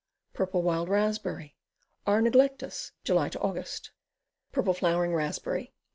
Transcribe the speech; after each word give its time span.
Purple 0.33 0.63
Wild 0.63 0.89
Raspberry. 0.89 1.55
R. 2.07 2.23
neglectus. 2.23 2.89
July 3.03 3.29
Aug. 3.29 3.89
Purple 4.51 4.73
flowering 4.73 5.13
Raspberry. 5.13 5.73